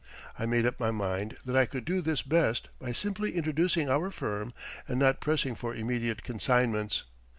[0.39, 4.09] I made up my mind that I could do this best by simply introducing our
[4.09, 4.51] firm,
[4.87, 7.03] and not pressing for immediate consignments.